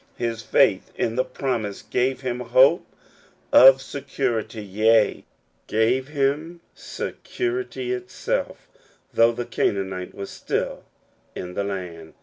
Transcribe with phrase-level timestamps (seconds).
[0.15, 2.87] His faith in the promise gave him hope
[3.53, 5.25] of security, yea,
[5.67, 8.67] gave him security itself,
[9.13, 10.85] though the Canaanite was still
[11.35, 12.13] in the land.